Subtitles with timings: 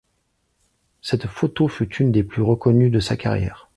[1.03, 3.69] Cette photo fut une des plus reconnues de sa carrière.